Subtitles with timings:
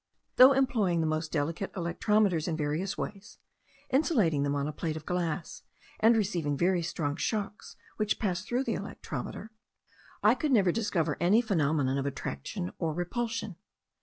[0.37, 3.37] Though employing the most delicate electrometers in various ways,
[3.91, 5.61] insulating them on a plate of glass,
[5.99, 9.49] and receiving very strong shocks which passed through the electrometer,
[10.23, 13.57] I could never discover any phenomenon of attraction or repulsion.